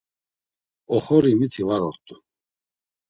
Oxori 0.95 1.33
miti 1.39 1.63
var 1.67 1.81
ort̆u. 1.89 2.15